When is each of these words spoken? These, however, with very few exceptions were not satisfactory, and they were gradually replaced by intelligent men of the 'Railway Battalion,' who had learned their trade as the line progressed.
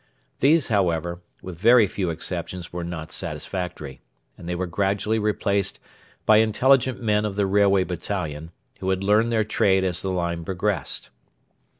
These, 0.39 0.69
however, 0.69 1.21
with 1.43 1.59
very 1.59 1.85
few 1.85 2.09
exceptions 2.09 2.73
were 2.73 2.83
not 2.83 3.11
satisfactory, 3.11 4.01
and 4.35 4.49
they 4.49 4.55
were 4.55 4.65
gradually 4.65 5.19
replaced 5.19 5.79
by 6.25 6.37
intelligent 6.37 6.99
men 6.99 7.23
of 7.23 7.35
the 7.35 7.45
'Railway 7.45 7.83
Battalion,' 7.83 8.49
who 8.79 8.89
had 8.89 9.03
learned 9.03 9.31
their 9.31 9.43
trade 9.43 9.83
as 9.83 10.01
the 10.01 10.09
line 10.09 10.43
progressed. 10.43 11.11